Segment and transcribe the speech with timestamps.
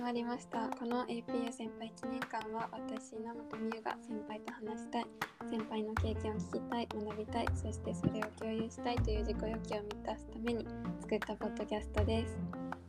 [0.00, 0.68] まりました。
[0.78, 5.06] この APU 先輩記念館は私稲本美優が先輩と話したい。
[5.50, 7.46] 先輩の経験を聞きたい学びたい。
[7.54, 10.66] そしてそれを共有したいという自己欲求を満たすために
[11.00, 12.38] 作ったポッドキャストです。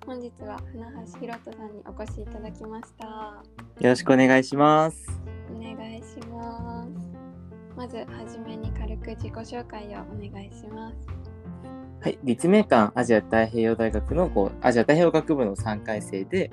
[0.05, 0.83] 本日は船
[1.13, 3.05] 橋ひろとさんにお越しいただきました。
[3.05, 3.43] よ
[3.89, 5.05] ろしくお願いします。
[5.55, 6.89] お願いします。
[7.75, 10.95] まずはじめに軽く自己紹介をお願いします。
[12.01, 16.51] はい、立命館アジア太平洋大学のこうアジア太平洋学部の3回生で、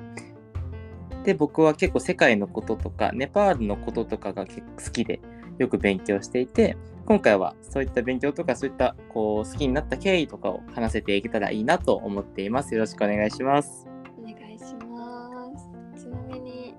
[1.27, 5.21] で、僕は結構世界のこととか、ネパールのこととかが結構好きで、
[5.59, 12.75] よく勉強していて、今回はそういった勉強とか、そういったこう好きになった経緯とかを話せていけたらいいなと思っています。
[12.75, 13.89] よろしくお願いします。
[14.19, 15.51] お願いしま
[15.97, 16.75] すちなみに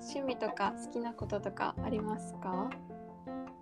[0.00, 2.70] 趣味とか好きなこととかありますか？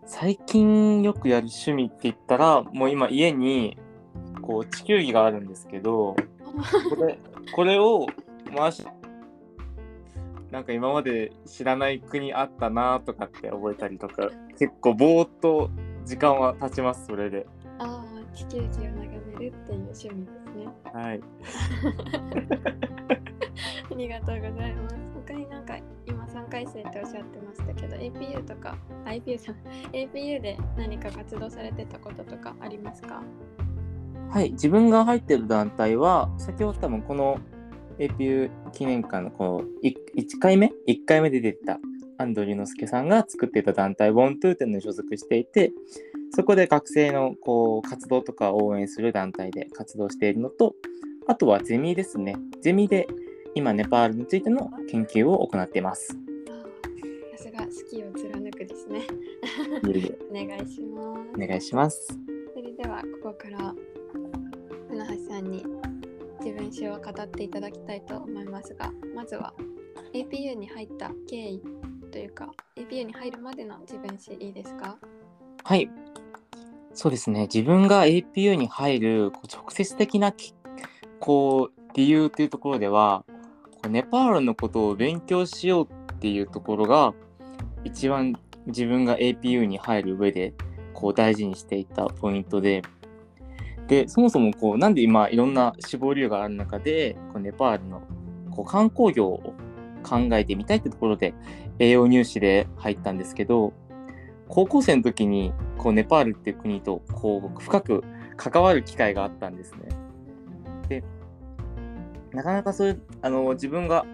[0.07, 3.77] 最近よくやる趣味って言ったら、もう今家に
[4.43, 6.15] こう地球儀があるんですけど、
[6.97, 7.19] これ
[7.53, 8.07] これを
[8.57, 8.85] 回し
[10.51, 15.71] なんか今まで知らない国あったなとかって覚えたりとか結構ぼーっと
[16.05, 17.47] 時間は経ちますそれで。
[17.79, 19.01] ああ地球儀を眺
[19.39, 20.69] めるっていう趣味ですね。
[20.93, 21.21] はい。
[23.91, 24.97] ありがとうございます。
[25.27, 29.57] 他になんか今3回生っておっしゃってましたけど APU とか IPU さん
[29.93, 33.23] APU で何か活動されてたこととかありますか？
[34.31, 37.39] はい自分が入ってる団体は先ほど多分この
[38.01, 41.79] APU 記念館のこの1回目1回目で出てた
[42.19, 45.73] 安藤龍之介さんが作っていた団体 WONTO っていうのに所属していて
[46.33, 50.75] そこで学生のこう活動とかを応援する団体で活動しているのと
[51.29, 53.07] あとはゼミですねゼミで
[53.55, 56.17] 今ネパールについての研究を行っています。
[57.37, 59.03] さすが好きを貫くですね。
[60.31, 61.43] お願いします。
[61.43, 62.19] お願いします。
[62.55, 63.75] それではここから
[64.89, 65.65] 船橋さんに
[66.43, 69.53] 自分史を語っていただきたいと思いますがまずは
[70.15, 71.63] APU に入った経緯
[72.11, 74.99] というか APU に入るまでの自分史いいですか？
[75.65, 75.89] はい。
[76.93, 77.43] そうですね。
[77.43, 80.55] 自分が APU に入るこう直接的なき
[81.21, 83.25] こう理由というところでは、
[83.71, 87.15] こうネパールのことを勉強しようっていうところが、
[87.85, 88.35] 一番
[88.67, 90.55] 自分が APU に入る上で
[90.95, 92.83] こう大事にしていたポイントで、
[93.91, 98.01] で、そもそもこうなんで今いろんな志望理由がある中で、こうネパールの
[98.53, 99.53] こう観光業を
[100.05, 101.35] 考えてみたいってところで
[101.81, 103.73] 栄養入試で入ったんですけど、
[104.47, 108.05] 高校生の時にこうネパールっていう国とこう深く
[108.37, 109.89] 関わる機会があったんですね。
[110.89, 111.05] で
[112.33, 114.07] なかなかそういうあの自分が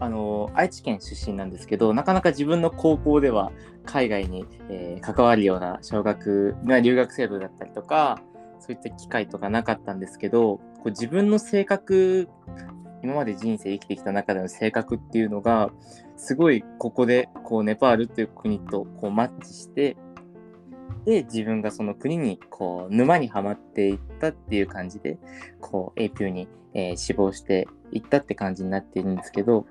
[0.00, 3.52] あの愛知県出身なんですけどなかなか自分の高校では
[3.84, 8.20] 海外に、えー関わるような小学が留学制度だったりとか
[8.62, 12.28] そういった機会とかなかったんですけどこう自分の性格
[13.02, 15.70] 今まで人生生きてきた中での性格っていうのが
[16.16, 19.96] すごいここでこうネパールっていう国とこうマッチして
[21.04, 25.18] で自分がその国にこう沼にはまっていったっていう感じで
[25.60, 29.66] こう APU に、えー志望していったって感じになっているんですけど。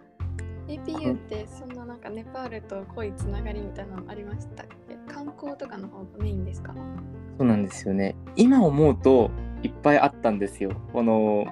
[0.68, 4.96] APU ってそんななんかネパールと濃いつながりみたいなのありましたっけ？
[5.13, 6.73] 観光とかの方がメインですか？
[7.41, 8.16] そうなんですよね。
[8.35, 9.31] 今思うと
[9.63, 10.79] いっぱいあったんですよ。
[10.94, 11.47] この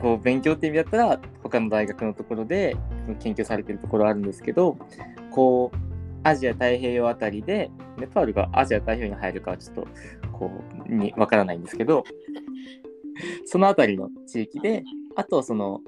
[0.00, 2.76] こう勉強って意味だったら他の大学のところで
[3.18, 4.78] 研究されてるところあるんですけど
[5.32, 5.76] こう
[6.22, 9.88] アジア太平洋あたりでネパールがアジア太平洋に入るかはちょっと
[10.30, 10.52] こ
[10.88, 12.04] うにわからないんですけど
[13.46, 14.84] そのあたりの地域で
[15.16, 15.80] あとその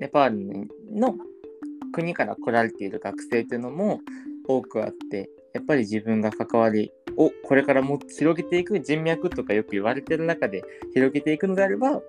[0.00, 1.14] ネパールの
[1.94, 4.00] 国から来られている学生というのも
[4.46, 10.62] 多くあってやっぱり自分が関わりをこれからも広げていく人脈とかよく言われてる中で
[10.94, 12.00] 広げていくのであれば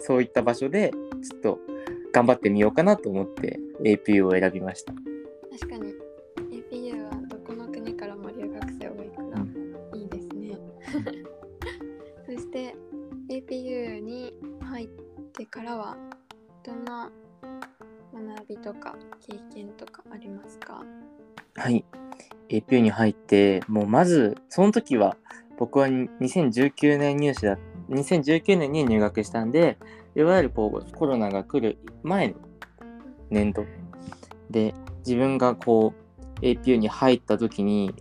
[0.00, 1.58] そういった場所でちょっと
[2.12, 4.94] 頑張ってみようかなと思って APU を選びました。
[5.60, 5.94] 確かに
[6.50, 9.44] APU はどこの国からも留学生多いから
[9.98, 10.58] いいですね。
[12.26, 12.74] そして
[13.30, 14.88] APU に入っ
[15.34, 15.96] てからは
[16.64, 17.10] どんな
[18.14, 20.82] 学びとか経験とかありますか？
[21.58, 21.84] はい。
[22.48, 25.16] APU に入って、もうまず、その時は、
[25.58, 27.58] 僕は2019年入試だ、
[27.90, 29.76] 2019年に入学したんで、
[30.14, 32.34] いわゆるこうコロナが来る前の
[33.30, 33.64] 年度
[34.50, 34.72] で、
[35.04, 35.94] 自分がこ
[36.40, 37.92] う APU に入った時に、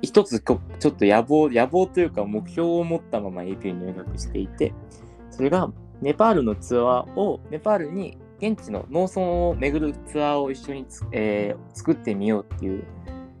[0.00, 4.72] 一つちょっと野望、野望というか目標を持ったまま APU に入学していて、
[5.30, 5.70] それが
[6.00, 12.84] ネパールのツアーを、ネパールに現地の農村を巡るツアーを一緒につ、えー作ってみようっていう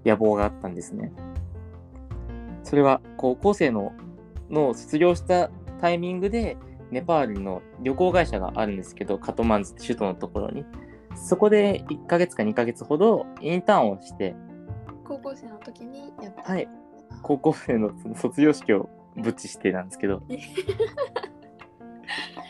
[0.06, 1.12] 野望があったんですね。
[2.62, 3.92] それは高校生の
[4.48, 5.50] の卒業した
[5.80, 6.56] タイミングで
[6.92, 10.64] ネパールの旅行会社があるんですけどカトマンズ首都のところに
[11.16, 14.36] そこで1ヶ月か2ヶ月ほどインターンをして、
[15.04, 16.52] 高校生の時にやった。
[16.52, 16.68] はい、
[17.22, 20.22] 高校生の卒業式をぶちしてなんですけど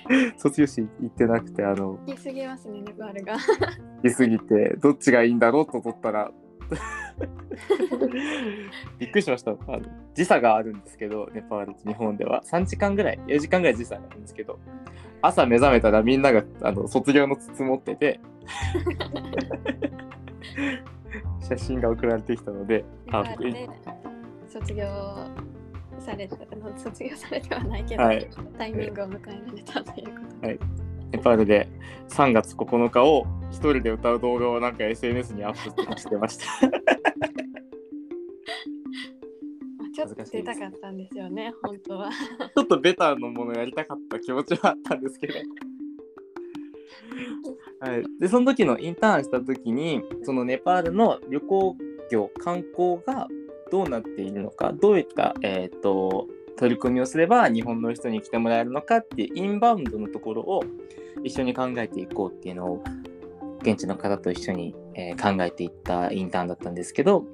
[0.36, 3.34] 卒業式行ってなくてあの行き過ぎますね、ネパールが。
[4.02, 6.30] 行き過ぎてどっちがいいんだろうと取ったら。
[8.98, 9.50] びっくりしました。
[9.50, 9.80] あの
[10.14, 12.42] 時差があるんですけどネパールと日本では。
[12.44, 14.58] 3時間ぐらい4時間ぐらい時差があるんですけど。
[15.20, 18.20] 朝目覚めたらみんながあの卒業の筒持ってて。
[21.40, 23.44] 写真が送られてきたのでネパあ僕
[24.48, 24.86] 卒業
[26.02, 28.28] された、あの卒業されてはないけど、はい
[28.58, 30.46] タイミングを迎えられたということで。
[30.48, 30.58] はい
[31.12, 31.68] ネパールで
[32.08, 36.46] 3月9日を一人で歌う動画をなんか SNS にアップしてました。
[36.66, 36.68] ま
[39.86, 42.10] あちょっと出たかったんですよね、本当は。
[42.56, 45.34] ちょっとベターのものやりたかった気持ちはあったんですけど。
[47.80, 51.76] はい、でその時のインターンした時にそのネパールの旅行
[52.10, 53.26] 業観光が
[53.72, 56.28] どうなっているのかどういった、えー、と
[56.58, 60.62] 取り組みをすれば日本の人に来てもらえるのかっていうインバウンドのところを
[61.24, 62.84] 一緒に考えていこうっていうのを
[63.62, 67.24] 現地の方と一緒に、え考えていったインターンだったんですけど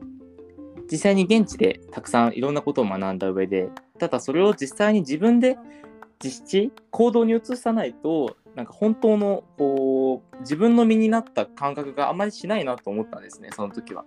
[0.91, 5.57] 実際に現地でたくさんいろんなことを学んだ上でただそれを実際に自分で
[6.21, 14.05] 実地行動に移さないとなんか本当のこう自分の身になった感覚があまりしないなと思ったんですねその時は。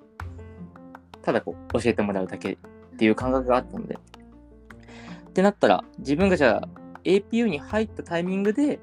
[1.22, 2.58] ただこう教えてもらうだけっ
[2.98, 3.96] ていう感覚があったので。
[3.96, 6.68] ってなったら自分がじゃあ
[7.06, 8.80] APU に入ったタイミングで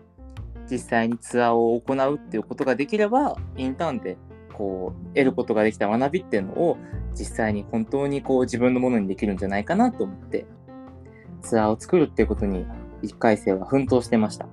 [0.71, 4.17] 実際にツアーを行うっていうことができればインターンで
[4.55, 6.79] こう得ることができた学びっていうのを
[7.13, 10.47] 実際に本当にこう自分のものにできるんじゃないかなと思って
[11.43, 12.65] ツアーを作るっていうことに
[13.03, 14.47] 1回生は奮闘してました。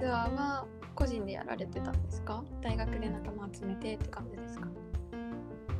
[0.00, 0.64] ツアーは
[0.94, 2.42] 個人でやられてたんですか？
[2.62, 4.66] 大学で仲間集めてって感じですか？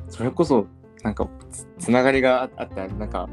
[0.09, 0.67] それこそ
[1.03, 3.29] なんかつつながりがああったなんか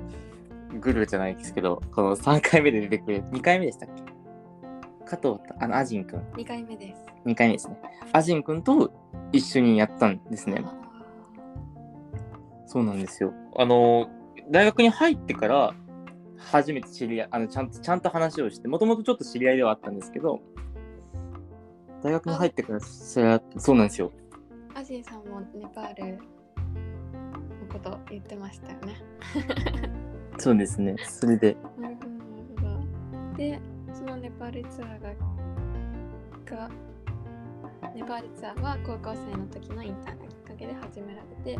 [0.81, 4.03] グルーじゃないですけどこの3回目で出てくる2回目でしたっけ？
[5.05, 7.05] 加藤あのアジンくん ?2 回目です。
[7.25, 7.81] 2回目ですね。
[8.13, 8.93] アジンくんと
[9.33, 10.63] 一緒にやったんですね。
[10.65, 10.75] あ
[12.67, 13.33] そうなんですよ。
[13.57, 14.09] あの
[14.51, 15.75] 大学に入ってから
[16.37, 20.41] 初めて知り合いあのちゃんとちゃんと話をしてもともとちょっと知り合いではあったんですけど
[22.03, 24.13] 大学に入ってからそれはそうなんですよ。
[24.75, 26.19] ーアジーさんもネパールの
[27.69, 28.97] こと言ってましたよね。
[30.39, 32.17] そうですねそれでなるほど、な
[32.69, 33.37] るほど。
[33.37, 33.61] で、
[33.93, 35.09] そのネパールツアーが、
[36.57, 36.71] が
[37.95, 41.59] ネパールツアーは高校生の時のインターンがきっかけで始められて、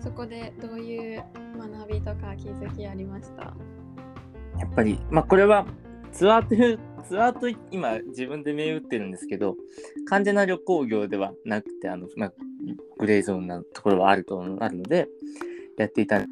[0.00, 1.24] そこでどういう
[1.58, 3.54] 学びとか気づきありました？
[4.58, 5.66] やっぱり、まあ、これは
[6.12, 6.78] ツアーという、
[7.08, 9.56] ツアーと今自分で銘打ってるんですけど、
[10.06, 12.32] 完全な旅行業ではなくて、あの、まあ、
[12.98, 15.08] グレーゾーンなところはあるとあるので、
[15.76, 16.16] やっていた。
[16.16, 16.26] やっ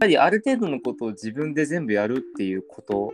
[0.00, 3.12] ぱりある程度のことを自分で全部やるっていうこと、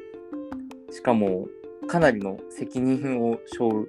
[0.90, 1.48] しかも
[1.86, 3.88] かなりの責任を背負う。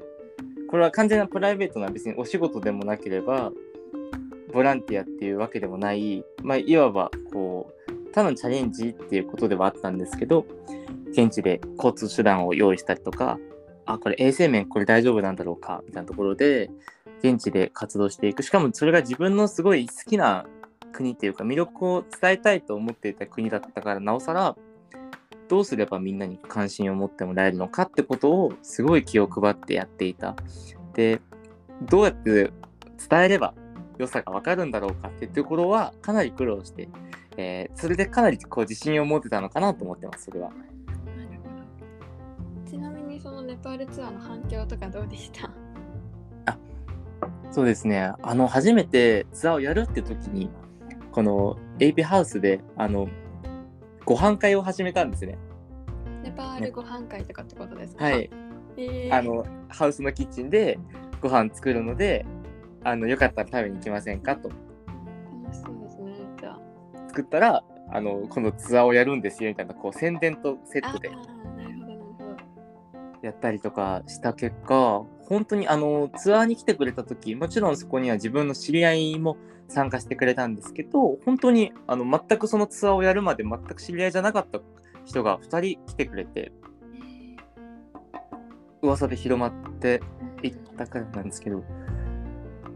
[0.68, 3.52] これは完全なプライベートな別にお仕事でもなければ、
[4.52, 10.46] ボランティアっていうわけでもない、まあ、いわばこう、ただのチャレンジっていうことではあったんですけど、
[11.12, 13.40] 現地で交通手段を用意したりとか、
[13.86, 16.70] あ、これ衛生面これ大丈夫なんだろうかみたいなところで、
[17.24, 18.44] 現地で活動していく。
[18.44, 20.46] しかもそれが自分のすごい好きな
[20.92, 24.56] 国っていうか魅力を伝えたいと思っていた国だったから、なおさら、
[25.48, 30.36] どうすればみんなに関心を持ってもらえるのかってことをすごい気を配ってやっていた。
[30.94, 31.20] で、
[31.82, 32.52] どうやって
[33.10, 33.54] 伝えれば
[33.98, 36.90] 良さがわかるんだろうかっていうところはかなり苦労して、
[37.38, 40.52] えーそれでかなりこう自信を持ってたのかなと思ってます、それは。
[43.50, 45.50] ネパールツアーの反響とかどうでした？
[47.52, 48.14] そうですね。
[48.22, 50.52] あの、初めてツアーをやるって時に、
[51.12, 53.08] この AP ハウスで、あの、
[54.06, 55.40] ご飯会を始めたんですね。
[56.22, 58.06] ネパールご飯会とかってことですか？
[58.06, 58.30] はい。。
[58.78, 60.78] えー、あの、ハウスのキッチンで
[61.20, 62.28] ご飯作るので、
[62.84, 66.14] あの、よかったら食べに行きませんかと楽しそうですね。
[66.40, 66.60] じゃあ。
[67.08, 71.10] 作ったら、あの、このツアーをやるんですよみたいな、こう、宣伝とセットで
[73.22, 84.60] やったりとかした結果、本当にあの、ツアーに来てくれた時、もちろんそこには自分の知り合いも参加してくれたんですけど、本当にあの全くそのツアーをやるまで全く知り合いじゃなかった
[85.06, 86.52] 人が2人来てくれて、
[88.82, 90.02] 噂で広まって
[90.42, 91.64] いったからなんですけど、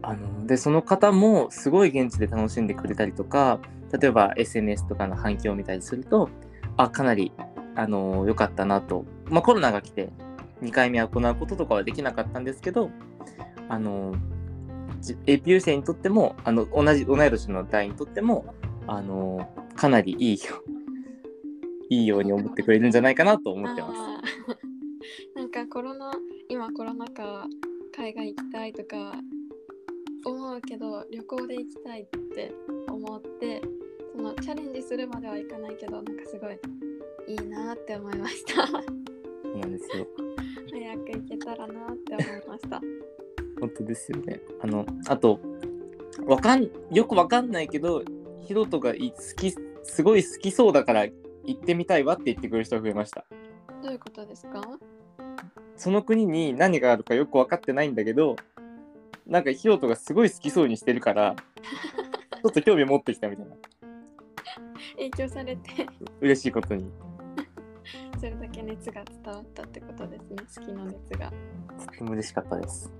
[0.02, 3.60] あの、で、その方もすごい現地で楽しんでくれたりとか、
[3.98, 6.28] 例えば SNS とかの反響を見たりすると、
[6.76, 7.32] あ、かなり、
[7.74, 9.04] あの、良かったなと。
[9.30, 10.10] まあコロナが来て、
[10.64, 12.90] 2回目行うこととかはできなかったんですけど、
[13.68, 14.14] あの
[15.00, 18.54] じ APU 生にとってもあの同じ同い年の代にとっても
[18.86, 20.62] あのかなりいいよ
[21.90, 24.64] いいように思ってくれるんじゃないかなと思ってます。
[25.36, 26.12] なんかコロナ
[26.48, 27.46] 今コロナ禍
[27.96, 29.12] 海外行きたいとか
[30.24, 32.52] 思うけど旅行で行きたいって
[32.88, 33.62] 思って
[34.16, 36.58] そのチャレンジするまではいかないけどなんかすごい
[37.28, 40.33] いいなって思いました そうなんですよ。
[40.94, 42.80] 早く行けたらなって思いました
[43.60, 44.40] 本当ですよね。
[44.60, 45.40] あの、あと、
[46.26, 48.02] わかん、よくわかんないけど、
[48.40, 49.50] ヒロトがい好き、
[49.84, 51.12] すごい好きそうだから行
[51.52, 53.24] ってみたいわって言ってくれる人が増えました。
[53.82, 54.60] どういうことですか？
[55.76, 58.36] その国に何があるかよく分かってないんだけど、
[59.26, 61.36] なんかヒロトがすごい好きそうにしてるから、
[62.42, 63.56] ちょっと興味持ってきたみたいな。
[64.96, 65.86] 影響されて
[66.20, 66.84] 嬉しいことに。
[68.24, 70.36] それだけ熱が伝わったってことですね。
[70.56, 71.30] 好きの熱が。
[71.78, 72.90] とても嬉しかったです。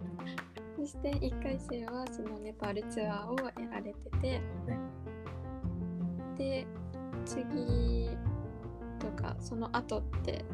[0.76, 4.42] そして1回生はそのネパールツアーをやられてて、
[6.36, 6.66] で
[7.24, 8.10] 次
[8.98, 10.44] とかその後って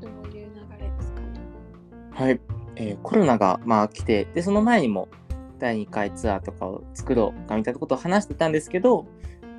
[0.00, 1.40] どういう流れですかね？
[2.12, 2.40] はい。
[2.76, 5.08] えーコロナがまあ来て、で、その前にも
[5.58, 9.08] 第2回ツアーとかを作ろうかみたいなことを話してたんですけど、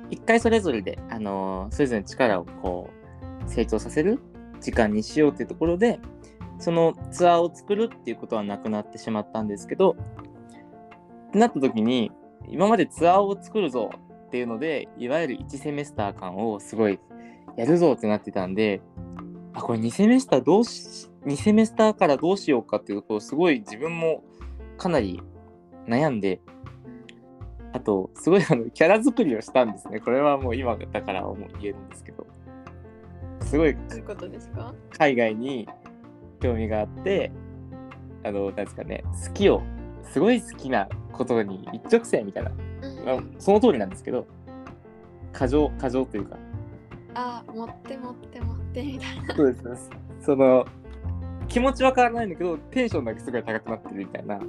[0.08, 3.01] 一回それぞれで、あのーそれぞれの力をこう
[3.46, 4.20] 成長させる
[4.60, 6.00] 時間にしようっていうところで、
[6.58, 9.96] そのツアーを作るっていうことはなくなってしまったんですけど、
[11.28, 12.12] ってなった時に、
[12.48, 13.90] 今までツアーを作るぞ
[14.26, 16.98] っていうので、いわゆる1セメスター間をすごい
[17.56, 18.80] やるぞってなってたんで、
[19.54, 24.24] あ、これ2セメスターどうし、2セメスターからどうしようかっていうところ、すごい自分も
[24.78, 25.20] かなり
[25.86, 26.40] 悩んで、
[27.72, 30.00] あと、すごいあのキャラ作りをしたんですね。
[30.00, 32.26] これはもう今だから思う言えるんですけど、
[33.52, 33.76] すごい
[34.98, 35.68] 海外に
[36.40, 37.30] 興味があって、
[38.24, 39.60] あの、なんですかね、好きを、
[40.10, 44.26] すごい好きなことに一直線みたいな、うんまあ、その通りなんですけど、
[45.34, 46.38] 過剰、過剰というか、
[47.12, 49.36] あ持って持って持ってみたいな。
[49.36, 49.64] そうです。
[49.64, 49.96] ね。
[50.22, 50.64] その、
[51.46, 54.40] 気持ちは変わらないんだけど、テンションだけすごい高くなってるみたいな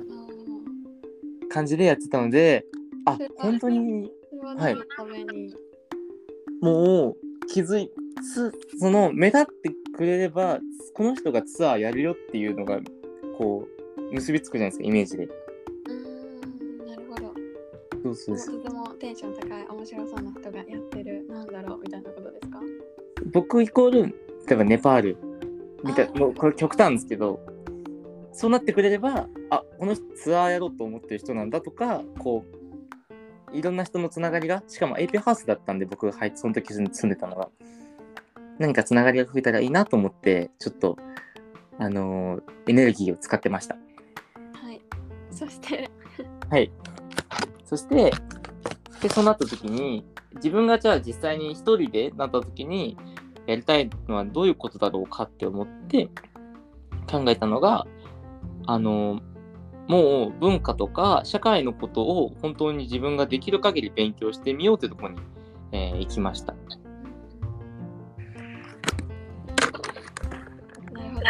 [1.50, 2.66] 感じでやってたので、
[3.06, 4.10] あ、本当に
[4.42, 5.54] は何のために、
[6.62, 7.92] もう気づい
[8.34, 10.60] つ、その目立ってくれれば、
[10.94, 12.80] この人がツアーやるよっていうのが、
[13.38, 15.26] こう、結びつくじゃないですか、イメージで。
[15.26, 17.34] うーんなるほど
[18.04, 18.58] そうそうそう。
[18.62, 22.60] とてもテンション高い面白そうな人がやってるなんだろうみたいなことですか？
[23.32, 24.14] 僕イコール、例
[24.52, 25.18] えばネパール
[25.84, 27.40] みたいもうこれ極端ですけど、
[28.34, 32.63] そうなってくれれば、あ、この人ツアーやろうと思ってる人なんだとか、こう、
[33.54, 37.50] いろんな人のつながりが、しかも AP ハウスだったんで、僕が入って、その時住んでたのが、
[38.60, 40.98] 何かつながりが増えたらいいなと思って、ちょっと、
[41.80, 43.76] あのーエネルギーを使ってました。
[43.76, 44.82] はい
[45.32, 45.90] そして
[46.50, 46.72] はい。
[47.66, 48.12] そして、
[49.02, 50.06] で、そうなった時に、
[50.36, 52.98] 自分がじゃあ実際に一人でなった時に、
[53.46, 56.10] やりたいのはどういうことだろうかって思って
[57.10, 57.86] 考えたのが、
[58.66, 59.20] あの、
[59.88, 65.20] もう文化とか社会のことを本当に自分ができる限り勉強してみようというところに、
[65.72, 66.54] えー行きました。
[70.94, 71.26] なるほど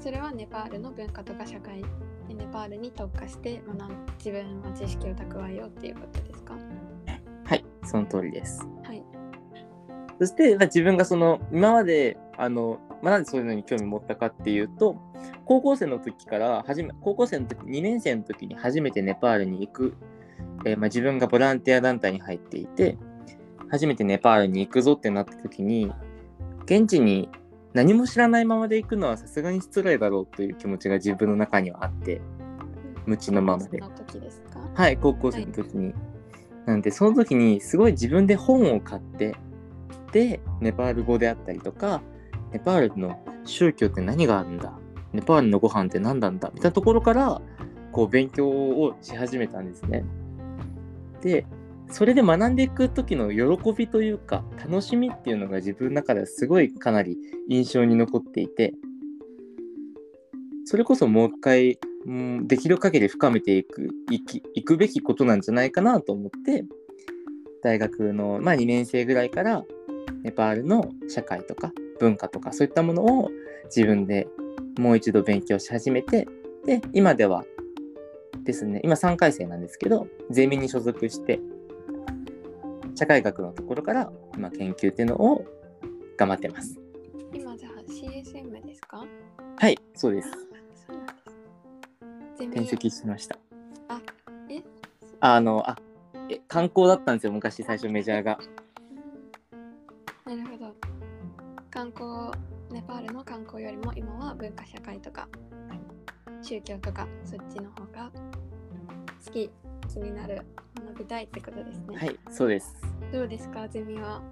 [0.00, 1.80] それはネパールの文化とか社会
[2.28, 6.54] でネパールに特化して学ん自分は知識を蓄えようっていうことですか？
[7.44, 8.66] はい、その通りです。
[8.82, 9.02] はい
[10.20, 14.96] そして、まあ自分がその、今まで、あの、まあ、なんでそういうのに興味持ったかっていうと、
[15.44, 19.94] 高校生の時から、はじめ、高校生の時、2年生の時に初めてネパールに行く、
[20.64, 22.96] えーまあ、自分がボランティア団体に入っていて、
[23.68, 25.92] 初めてネパールに行くぞってなった時に、
[26.64, 27.28] 現地に
[27.74, 32.22] 何も知らないままで行くのはさすがに失礼だろうという気持ちが自分の中にはあって、
[33.04, 33.80] 無知のままで。
[34.72, 35.92] はい、高校生の時に。
[36.64, 39.36] なんで、その時にすごい自分で本を買って、
[40.12, 42.00] で、ネパール語であったりとか、
[42.54, 44.72] ネパールの宗教って何があるんだ？
[45.12, 46.50] ネパールのご飯って何なんだ？
[46.54, 47.42] みたいなところから、
[47.92, 50.04] こう、勉強をし始めたんですね。
[51.20, 51.46] で、
[51.90, 57.18] それで学んでいく時の喜びというか、楽しみっていうのが自分の中ではすごいかなり
[57.48, 58.72] 印象に残っていて、
[60.64, 66.64] それこそもう一回、うん、できる限り深めていくいきいくべきことなんじゃないかなと思って
[67.62, 69.64] 大学の、まあ、2年生ぐらいから
[70.22, 73.30] ネパールの社会とか文化とかそういったものを
[73.66, 74.26] 自分で
[74.78, 76.26] もう一度勉強し始めて
[76.66, 77.44] で今では
[78.42, 81.40] ですね今3回生なんですけどゼミに所属して
[82.94, 85.44] 社会学のところから今研究っていうのを
[86.16, 86.78] 頑張ってます。
[87.32, 89.04] 今じゃあ CSM ですか？
[89.56, 90.30] はいそうです。
[90.30, 90.36] で
[92.36, 93.36] す転籍しました。
[93.88, 94.00] あ
[94.48, 94.62] え？
[95.20, 95.76] あの、あ、
[96.28, 98.38] え観光だったんですよ、昔最初メジャーが。
[101.84, 102.30] 観光
[102.72, 105.28] ネパールの観光よりも今は文化社会とか
[106.40, 108.10] 宗教とかそっちの方が
[109.22, 109.50] 好き
[109.92, 110.40] 気になる
[110.74, 112.74] 学びたいってことですね、はい、そうです。
[113.12, 114.22] どうですかゼミは？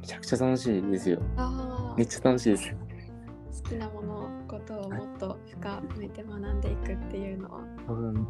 [0.00, 1.22] めちゃくちゃ楽しいですよ。
[1.36, 2.64] あめっちゃ楽しいです。
[2.64, 8.26] ー好きなものことをもっと深めて学んでいくっていうのはうん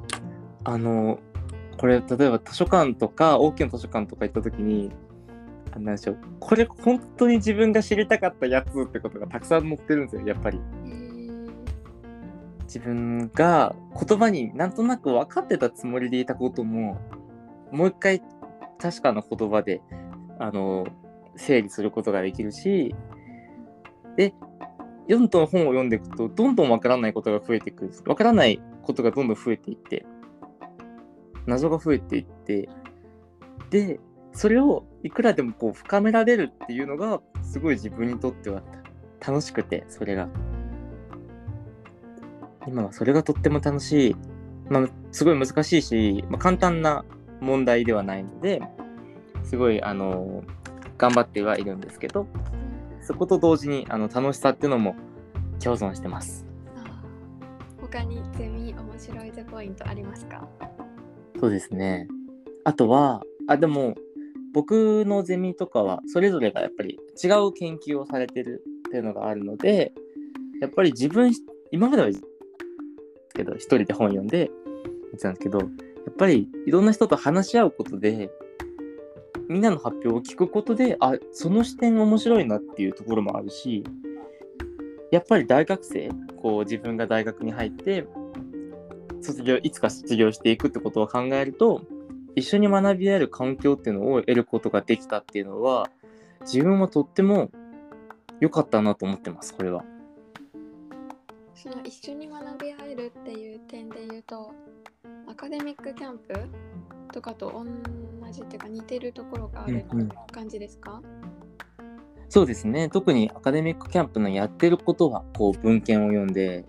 [0.65, 1.19] あの、
[1.79, 5.06] これ、例えば図書館とか、大きな図書館とか行った時に、あ
[5.79, 10.61] なんでしょう、これ本当に自分が知りたかったやつってことがたくさん載ってるんですよ、やっぱり。
[12.67, 17.01] 自分が言葉になんとなく分かってたつもりでいたことも
[17.71, 18.23] もう一回
[18.79, 19.81] 確かな言葉で
[20.39, 20.87] あの
[21.37, 22.95] 整理することができるし
[24.17, 24.35] で
[25.09, 30.05] どんどん本を読んでいくとどんどん分からないことが増えていく分からないことがどんどん増えていって
[31.47, 32.69] 謎が増えていって
[33.71, 34.01] で
[34.37, 38.63] それをいくらでもこう深められるっていうのがすごい自分にとっては
[39.27, 40.29] 楽しくてそれが。
[42.69, 44.17] 今はそれがとっても楽しい、
[44.69, 47.05] まあ、すごい難しいし、まあ、簡単な
[47.41, 48.61] 問題ではないので
[49.45, 50.43] すごいあの
[50.99, 52.27] 頑張ってはいるんですけど
[53.01, 54.97] そこと同時にあの楽しさっていうのも
[55.63, 56.45] 共存してます。
[57.81, 60.49] 他にゼミ面白いゼポイントありますか？
[61.39, 62.09] そうですね。
[62.65, 63.95] あとはあでも
[64.57, 69.93] 僕のゼミとかはそれぞれがやっぱり違う研究をされてるっていうのがあるので
[70.63, 71.31] やっぱり自分
[71.73, 72.09] 今までは
[73.35, 75.69] けど一人で本読んで言ってたんですけどやっ
[76.17, 78.31] ぱりいろんな人と話し合うことで
[79.51, 83.85] みんなの発表を聞くことであその視点面白いなっていうところもあるし
[85.13, 86.09] やっぱり大学生
[86.41, 88.07] こう自分が大学に入って
[89.21, 91.83] 卒業いつか卒業していくってことを考えると
[92.37, 95.89] 一緒に学び合える環境っていうのを得ることができたっていうのは
[96.43, 97.51] 自分はとっても
[98.41, 99.85] 良かったなと思ってますこれは。
[101.55, 104.53] その一緒に学び合えるっていう点で言うと
[105.27, 106.35] アカデミックキャンプ
[107.13, 109.85] とかと同じっていうか似てるところがある
[110.31, 111.01] 感じですか、
[112.29, 112.91] そうですね。
[112.91, 116.67] 特にアカデミックキャンプのやってることはこう文献を読んで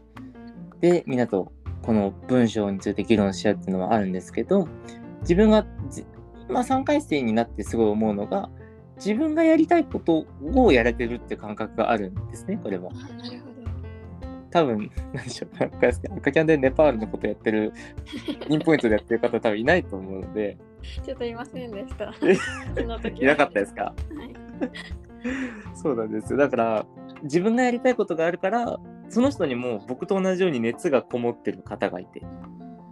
[0.79, 1.51] でみんなと
[1.81, 4.69] この文章について議論し合うっていうのはあるんですけど
[5.27, 6.05] 自分がじ
[6.47, 8.49] 今3回生になってすごい思うのが
[8.95, 12.89] 自分がやりたいことをやれてるって感覚があるんですねこれは。
[12.91, 13.57] あなるほど。
[14.49, 15.49] 多分何でしょう
[16.17, 17.73] 赤キャンでネパールのことやってる
[18.47, 20.57] ピンポイントでやってる方多分いないと思うので。
[21.03, 22.13] ちょっといませんでした。
[23.09, 23.83] いなかったですか？
[23.83, 24.33] はい。
[25.75, 26.39] そうなんですよ。
[26.39, 26.85] だから、
[27.23, 32.21] 自分がやりたいことがあるから、その人にも僕と同じように熱がこもってる方がいて、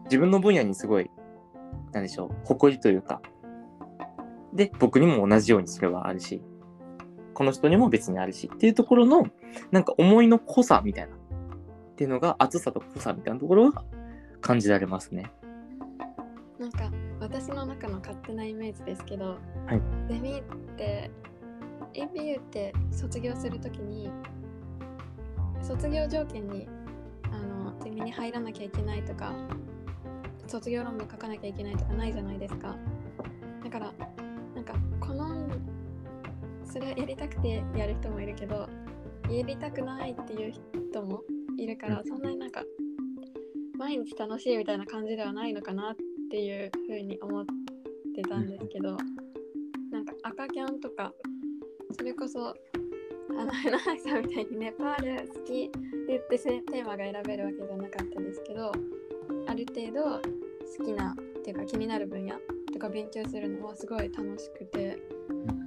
[0.05, 1.09] 自分の分野にすごい、
[1.91, 3.21] なんでしょう、誇りというか、
[4.53, 6.41] で、僕にも同じようにそれはあるし、
[7.33, 9.27] この人にも別にあるし、っていうところの、
[9.71, 11.19] なんか思いの濃さみたいな、っ
[11.95, 13.83] ていうのが、熱さと濃さみたいなところが
[14.41, 15.31] 感じられますね。
[16.59, 21.11] なんか私の中の勝手なイメージですけど、はいゼミって
[21.93, 24.09] APU って卒業するときに
[25.61, 26.67] 卒業条件に
[27.31, 29.33] あのゼミに入らなきゃいけないとか
[30.47, 32.75] 卒業論文書かなきゃいけないとかないじゃないですか。
[33.63, 33.93] だから
[34.55, 35.49] なんかこの
[36.63, 38.67] それやりたくてやる人もいるけど
[39.29, 40.53] やりたくないっていう
[40.91, 41.21] 人も
[41.57, 42.63] いるからそんなになんか
[43.77, 45.95] 毎日楽しいみたいな感じではないのかなっ
[46.29, 47.45] ていうふうに思っ
[48.15, 48.97] てたんですけど、
[49.91, 51.13] なんか赤キャンとか
[51.97, 52.53] それこそあ
[53.45, 53.77] の船橋
[54.09, 58.71] さんみたいにネパール好きって言ってせテーマが選べるわけじゃなかったですけど
[59.47, 60.21] ある程度
[60.77, 62.35] 好きなっていうか気になる分野
[62.73, 64.97] とか勉強するのはすごい楽しくて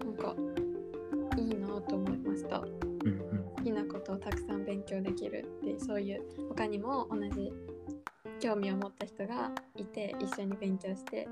[0.03, 0.35] なんか
[1.37, 2.59] いいなと思いました。
[2.59, 7.53] うんうん好きなことをたくさん勉強できるってそういう他にも同じ
[8.39, 11.29] 興味を持った人がいて一緒に勉強して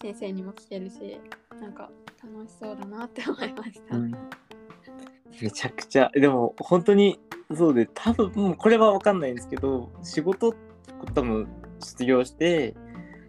[0.00, 1.20] 先生にも聞けるし
[1.60, 1.90] なんか
[2.22, 3.96] 楽しそうだなって思いました。
[3.96, 4.12] うん
[5.40, 7.20] めちゃくちゃでも本当に
[7.56, 10.54] そうで多分もうこれは分かんないんですけど仕事
[11.14, 11.48] 多分
[11.80, 12.74] 卒業して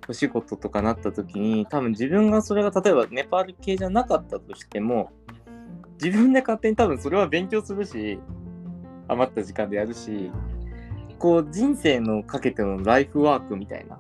[0.07, 5.11] お仕事とかなった時に多分自分がそれが例えばネパール系じゃなかったとしても
[6.01, 8.19] 自分で勝手に多分それは勉強するし
[9.07, 10.31] 余った時間でやるし
[11.19, 13.99] こう人生のかけてのライフワークみたいな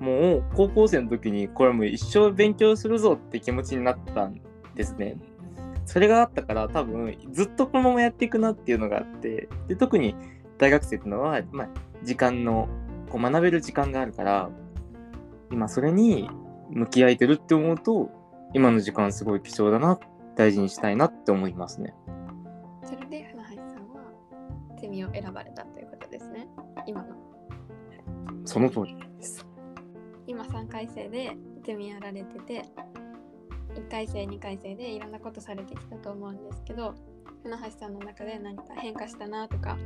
[0.00, 4.40] もう高校生の時にこれも一生勉強するぞって気持ちになったん
[4.74, 5.16] ですね。
[5.84, 10.14] それがあったから多分ずっとこのままやっていくなっていうのがあってで特に
[10.58, 11.68] 大学生っていうのは、まあ、
[12.04, 12.68] 時間の
[13.12, 14.48] こう学べる時間があるから
[15.50, 16.30] 今それに
[16.70, 18.10] 向き合えてるって思うと
[18.54, 20.00] 今の時間すごい貴重だな
[20.34, 21.92] 大事にしたいなって思いますね。
[22.82, 24.02] それで船橋さんは
[24.80, 26.48] ゼミを選ばれたということですね
[26.86, 27.14] 今の
[28.46, 29.46] その通りです。
[30.26, 32.64] 今3回生でゼミやられてて
[33.74, 36.94] 1回生2回生でいろんなことされてきたと思うんですけど
[37.42, 39.76] 船橋さんの中で何か変化したなとか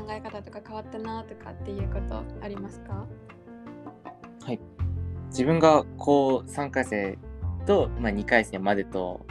[0.00, 3.06] 考え方とか変わったなとかっていうことありますか？
[5.28, 7.16] 自分がこう3回生
[7.66, 9.24] と、まあ、2回生までと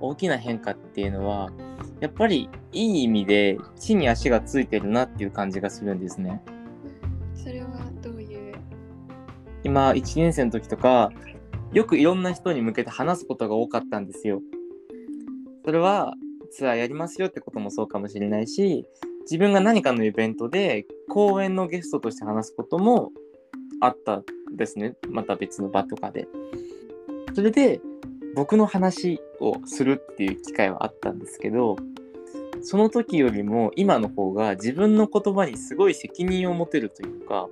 [0.00, 1.52] 大きな変化っていうのは
[2.00, 6.42] やっぱりいい意味で地に足がついてるなっていう感じがするんですね。
[7.36, 7.68] それは
[8.02, 8.54] どういう？
[9.62, 11.12] 今1年生の時とか
[11.72, 14.40] よくいろんな人に向けて話すことが多かったんですよ。
[15.64, 16.14] それは
[16.50, 18.86] ツアーやりますよってこともそうかもしれないし
[19.24, 23.10] 自分が何かのイベントで講演のゲストとして話すことも
[23.80, 24.22] あった
[24.54, 26.28] ですねまた別の場とかで。
[27.34, 27.80] それで
[28.34, 31.76] 僕の話をするっていう機会はあったんですけど
[32.62, 37.48] その時よりも今の方が自分の言葉にすごい責任を持てるというか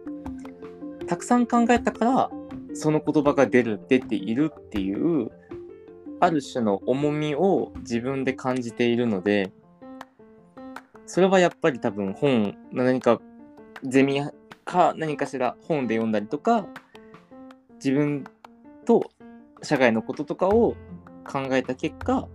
[1.06, 2.30] たくさん考えたから
[2.74, 5.30] その言葉が出る出ているっていう
[6.20, 9.52] ある種の重みを自分で感じているので
[11.06, 13.20] それはやっぱり多分本何か
[13.84, 14.20] ゼミ
[14.64, 16.66] か何かしら本で読んだりとか
[17.76, 18.24] 自分
[18.86, 19.10] と
[19.62, 20.76] 社会のこととかを
[21.24, 22.28] 考えた結果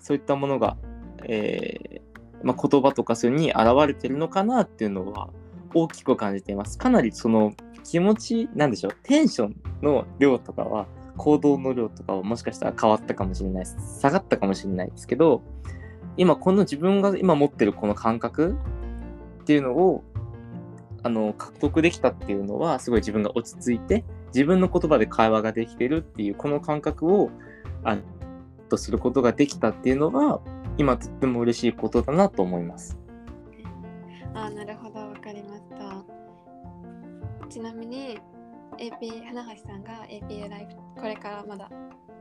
[0.00, 0.76] そういったものが、
[1.24, 2.06] えー
[2.42, 5.30] まあ、言葉とかそういうに現れてるのかなっていうのは
[5.74, 6.78] 大きく感じています。
[6.78, 7.52] かなりその
[7.84, 15.42] 気持ちなんでしょうテンションの量とかは行動の量とかはもしかしたら変わったかもしれないです下がったかもしれないですけど
[16.16, 18.56] 今この自分が今持ってるこの感覚
[19.42, 20.04] っていうのを
[21.02, 27.30] あの獲得できたっていうのはすごい自分が落ち着いて自分の言葉で会話ができてるっていうこの感覚を
[27.84, 27.96] あ
[28.68, 30.40] とすることができたっていうのは
[30.78, 32.98] 今とっても嬉しいことだなと思います。
[34.34, 36.04] あなるほどわかりました
[37.48, 38.18] ちなみに
[38.78, 41.70] AP 花橋さんが APA ライフこれからまだ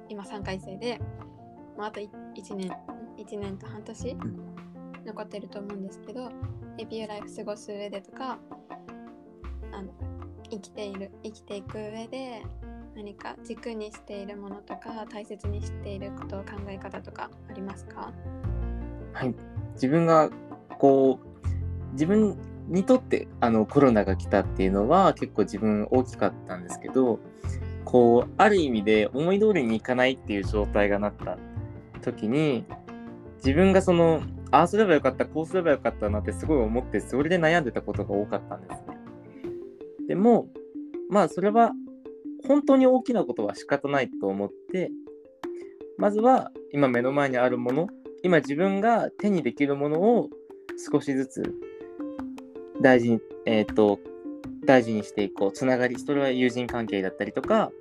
[0.08, 1.02] 今3回生で、
[1.78, 2.10] まあ、あと1
[2.56, 2.72] 年
[3.18, 4.18] 1年と半年
[5.06, 6.30] 残ってると思うんですけど
[6.78, 8.38] APA ライフ過ごす上でとか
[9.72, 9.90] あの
[10.50, 12.44] 生きている生きていく上で
[12.96, 18.14] 何か軸にしているものとか大切にしていること考え方とかありますか？
[19.14, 19.36] はい、
[19.74, 20.30] 自分が
[20.78, 27.20] こう自分にとってあのコロナが来たっていうのは結構自分大きかったんですけど
[27.84, 31.38] こうある意味で思い通りにいかないっていう状態がなった
[32.02, 32.66] 時に
[33.38, 38.98] 自分がそのああすればよかったこうすればよかったなってすごい思ってそれで悩んでたことが多かったんですね。
[40.08, 40.48] でも
[41.10, 41.72] まあそれは
[42.48, 44.92] 本当に大きなことは仕方ないと思って
[45.98, 47.88] まずは今目の前にあるもの
[48.24, 50.30] 今自分が手にできるものを
[50.92, 51.56] 少しずつ
[52.82, 54.00] 大事に、えー、と
[54.66, 57.72] 大事にしていこうつながりそれは友人関係だったりとか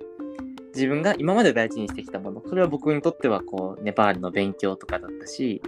[0.75, 5.61] 自分が今まで大事にしてきたものそれは僕にとってはこうネパールの勉強とかだったし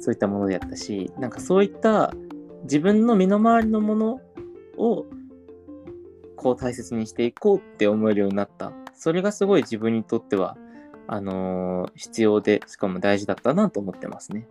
[0.00, 2.12] そういったものであったしなんかそういった
[2.64, 4.20] 自分の身の回りのもの
[4.76, 5.06] を
[6.36, 10.56] こう大切にしていこうって思えるようになったそれがすごい自分にとっては
[11.06, 14.46] あのー必要でしかも大事だったなと思ってますね。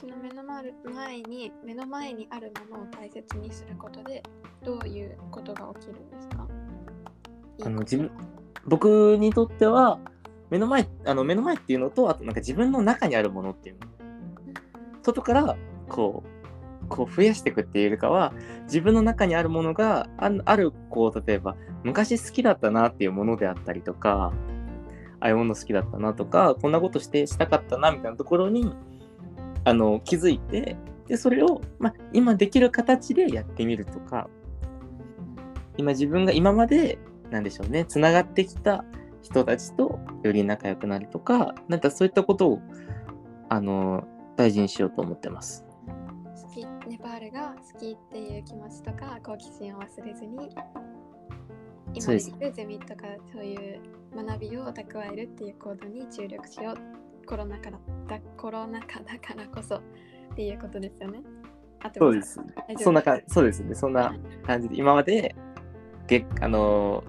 [0.00, 4.22] その目の前前に目の前にあるものを大切にすることで
[4.64, 6.46] どういうことが起きるんですか？
[7.64, 8.10] あの自分
[8.66, 9.98] 僕にとっては
[10.50, 13.86] 目の前あの目の前っていうのとあとなんか自分の中にあるものっていうの。
[15.02, 15.56] 外から
[15.88, 16.22] こ
[16.82, 18.32] うこう増やしていくっていうよりかは
[18.64, 24.32] 自分の中にあるものがああるこう例えば昔好きだったなっていうものであったりとか
[25.20, 28.72] ああいうもの好きだったなとかこんなことしてしたかったなみたいなところに
[29.64, 30.76] あの気づいて
[31.08, 34.28] でそれを、まあ、今できる形でやってみるとか
[35.76, 36.98] 今自分が今まで
[37.32, 38.84] なんでしょうねつながってきた
[39.22, 42.60] 人たちとより仲良くなるとかなんかそういったことを
[43.48, 44.04] あの
[44.36, 45.64] 大事にしようと思ってます。
[46.42, 50.50] 好きネパールが好きっていう気持ちとか好奇心を忘れずに
[51.94, 53.80] 今そうでゼミとかそういう
[54.14, 59.82] 学びを蓄えるっていう行動に注力しようコロナからだコロナ禍だからこそっ
[60.34, 61.22] ていうことですよね。
[61.80, 62.40] あとそうです。
[62.78, 63.74] そんなかそうですね。
[63.74, 64.14] そんな
[64.46, 65.34] 感じで今まで
[66.06, 67.04] げあの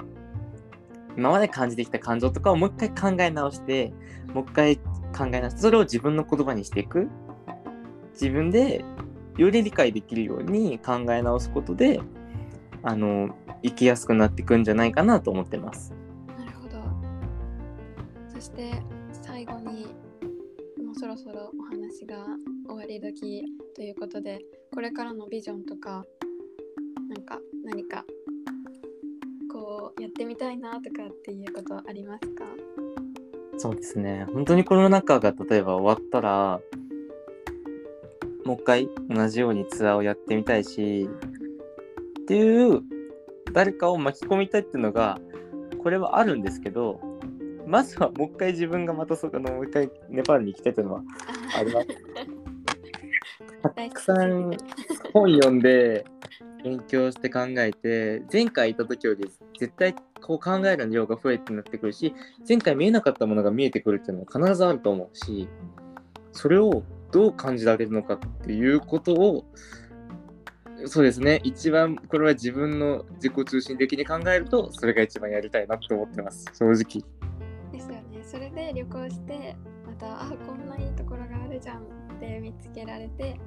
[1.18, 3.94] 今まで感じてきた感情とかをもう一回考え直して
[4.34, 7.08] もう一回考え直してそれを自分の言葉にしていく
[8.14, 8.84] 自分で
[9.38, 12.00] より理解できるように考え直すことで
[12.84, 15.94] あの生きやすくなっていくんじゃないかなと思ってます。
[16.38, 16.84] なるほど。
[18.28, 18.74] そして
[19.22, 19.86] 最後に
[20.84, 22.26] もうそろそろお話が
[22.68, 23.46] 終わり時
[23.76, 24.40] ということで
[24.72, 26.04] これからのビジョンとか
[27.10, 28.04] なんか何か
[30.14, 32.46] ってみたいなとかっていうことありますか？
[33.58, 34.26] そうですね。
[34.34, 36.60] 本当にコロナ禍が例えば終わったら
[38.46, 41.08] もう一回同じようにツアーをやってみたいし
[42.22, 42.82] っていう
[43.54, 45.20] 誰かを巻き込みたいっていうのが
[45.82, 47.00] これはあるんですけど
[47.66, 51.02] まずはもう一回自分がまたそこのもう一回ネパールに行きたいというのは
[51.58, 51.88] ありま す。
[53.76, 54.52] たくさん
[55.14, 56.06] 本読んで
[56.64, 62.14] 勉強して考えて前回行った時より絶対こう考える量が増えてなってくるし
[62.48, 65.48] 前回見えなかったものが見えてくるっていうのは必ずあると思うし
[66.32, 69.46] それをどう感じられるのかっていうことを
[70.86, 71.40] そうですね。
[71.44, 76.46] 一番これは自分の自己中心的に考えるとそれが一番やりたいなと思ってます。
[76.54, 77.06] 正直。
[77.72, 78.22] ですよね。
[78.24, 83.40] それで旅行してまたあこんないいところがあるじゃんって見つけられて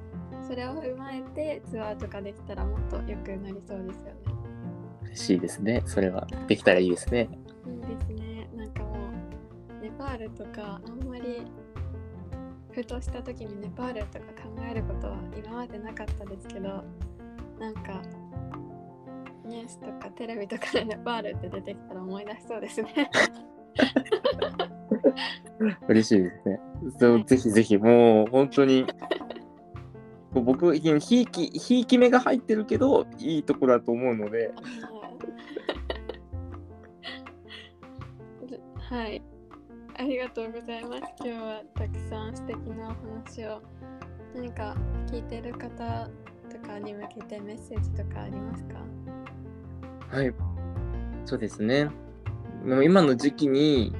[0.45, 4.13] それを踏まえてツアーとかできたらもっと良くなりそうですよね。
[5.05, 5.83] 嬉しいですね。
[5.85, 6.27] それは。
[6.47, 7.29] できたらいいですね。
[7.65, 8.49] いいですね。
[8.55, 8.95] なんかも
[9.79, 11.45] うネパールとかあんまり
[12.71, 16.83] ふとした時にネパールとか考えることは今までなかったですけど
[17.59, 18.01] なんか
[19.45, 23.09] ニュースとかテレビとかでネパールって出てきたら思い出しそうですね。
[25.87, 26.59] 嬉しいですね。
[26.99, 28.85] そうぜひぜひ、もう本当に、
[30.33, 34.51] 僕、ひいき、ひいき目が入ってるけど、いいところだと思うので、
[38.89, 39.21] はい。
[39.99, 41.01] ありがとうございます。
[41.19, 42.93] 今日はたくさん素敵なお
[43.25, 43.61] 話を。
[44.35, 44.75] 何か
[45.07, 46.09] 聞いてる方
[46.49, 48.75] とかに向けてメッセージとかありますか？
[50.15, 50.33] はい。
[51.25, 51.89] そうですね。
[52.65, 53.93] もう今の時期に、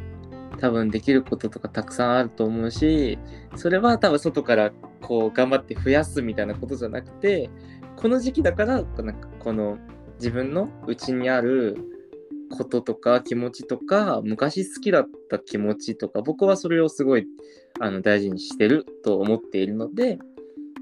[0.60, 3.18] 多分できることとかたくさんあると思うし、
[3.56, 7.50] それは多分外からこう頑張って増やすみたいなことじゃなくて、
[7.96, 9.78] この時期だから、なんかこの
[10.16, 11.78] 自分の内にある
[12.50, 17.26] こととか気持ちとか昔好きだった気持ちとか僕はそれをすごい
[17.80, 20.18] あの大事にしてると思っているので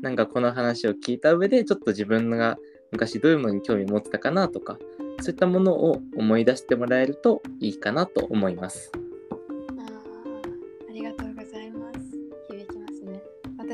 [0.02, 2.58] なんかこの話を聞いた上でちょっと自分が
[2.92, 4.78] 昔どういうものに興味持ってたかなとか
[5.22, 8.92] そういったものを思い出してもらえるといいかなと思います。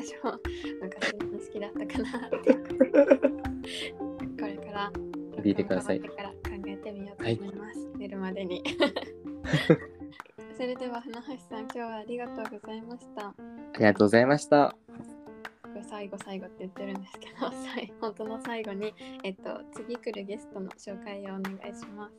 [0.01, 0.33] 私も
[0.81, 2.53] 昔好きだったかなって。
[4.39, 4.91] これから
[5.43, 6.35] 聞いてくださいから考
[6.65, 7.87] えてみようと思います。
[7.97, 8.63] 寝るまでに。
[10.57, 13.27] それでは船橋さん、今日はありがとうございました。
[13.27, 13.35] あ
[13.77, 14.75] りがとうございました。
[15.87, 22.15] 最後最後って言ってるんですけど、最本当の最後に、えっと、次来るゲストの紹介をお願いします。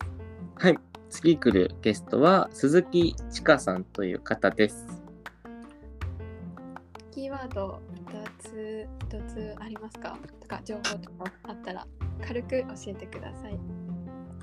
[0.64, 0.79] はい、
[1.11, 5.02] 次来るゲストは鈴木千佳さんという方です。
[7.43, 10.17] ーワード2つ、一つありますか？
[10.41, 11.87] とか、情報とかあったら
[12.27, 13.59] 軽く教えてください。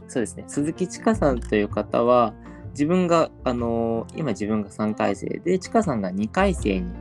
[0.07, 2.33] そうですね鈴木千佳さんという方は
[2.71, 6.91] 自分があの今自分が3回生で千佳さんが2回生に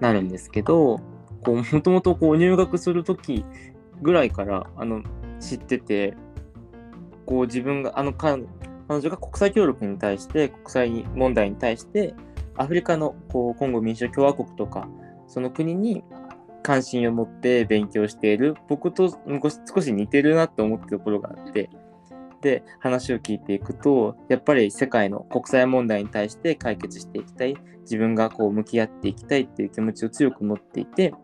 [0.00, 0.98] なるんですけど
[1.44, 3.44] こうもともとこう入学する時
[4.00, 5.02] ぐらいからあの
[5.38, 6.16] 知ってて
[7.26, 8.42] こう自分があの彼
[8.88, 12.14] 女が国際協力に対して国際問題に対して
[12.56, 14.88] アフリカのこうコンゴ民主共和国とか
[15.26, 16.04] その国に
[16.62, 19.10] 関心を持って勉強している僕と
[19.72, 21.70] 少し似てるなって思ってるところがあって
[22.40, 31.14] で話を聞いていくとやっぱり世界の国際問題に対して解決していきたい自分がこう向き合っていきたいっていう気持ちを強く持っていて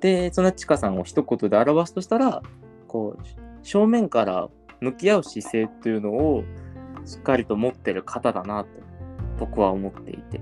[0.00, 2.42] でそんなちかさんを一言で表すとしたら
[2.88, 3.22] こう
[3.62, 4.48] 正面から
[4.80, 6.42] 向き合う姿勢っていうのを
[7.04, 8.70] しっかりと持ってる方だなと
[9.38, 10.40] 僕は思っていて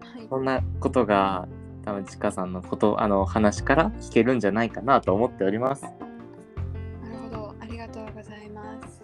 [0.00, 0.26] はい。
[0.28, 1.48] そんなことが
[1.88, 5.84] 多分ちかさんのことあの話から聞けるんじゃないかなと思っております。
[5.84, 5.94] なる
[7.30, 9.02] ほど、ありがとうございます。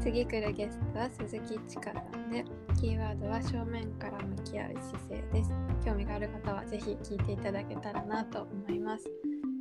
[0.00, 2.42] 次来るゲストは鈴木千佳さんで、
[2.80, 5.50] キーワードは正面から向き合う姿勢です。
[5.84, 9.04] 興味がある方はぜひ聞いていただけたらなと思います。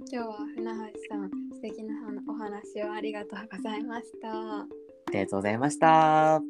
[0.10, 1.93] 今日は船橋さん、素敵な
[2.25, 4.30] お話をありがとうございました。
[4.62, 4.65] あ
[5.12, 6.41] りがとうございました。